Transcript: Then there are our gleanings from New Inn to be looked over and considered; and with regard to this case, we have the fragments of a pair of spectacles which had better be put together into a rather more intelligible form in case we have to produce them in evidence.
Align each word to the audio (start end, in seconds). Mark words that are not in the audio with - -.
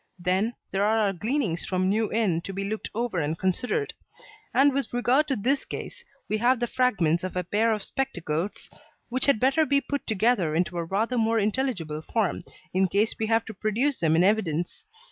Then 0.17 0.55
there 0.71 0.83
are 0.83 0.97
our 0.97 1.13
gleanings 1.13 1.63
from 1.63 1.87
New 1.87 2.11
Inn 2.11 2.41
to 2.45 2.53
be 2.53 2.63
looked 2.63 2.89
over 2.95 3.19
and 3.19 3.37
considered; 3.37 3.93
and 4.51 4.73
with 4.73 4.91
regard 4.91 5.27
to 5.27 5.35
this 5.35 5.63
case, 5.63 6.03
we 6.27 6.39
have 6.39 6.59
the 6.59 6.65
fragments 6.65 7.23
of 7.23 7.35
a 7.35 7.43
pair 7.43 7.71
of 7.71 7.83
spectacles 7.83 8.67
which 9.09 9.27
had 9.27 9.39
better 9.39 9.63
be 9.63 9.79
put 9.79 10.07
together 10.07 10.55
into 10.55 10.75
a 10.79 10.83
rather 10.85 11.19
more 11.19 11.37
intelligible 11.37 12.01
form 12.01 12.43
in 12.73 12.87
case 12.87 13.13
we 13.19 13.27
have 13.27 13.45
to 13.45 13.53
produce 13.53 13.99
them 13.99 14.15
in 14.15 14.23
evidence. 14.23 14.87